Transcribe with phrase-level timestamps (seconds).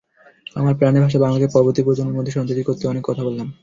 [0.55, 3.47] আমার প্রাণের ভাষা বাংলাকে পরবর্তী প্রজন্মের মধ্যে সঞ্চারিত করতে অনেক কথা বললাম।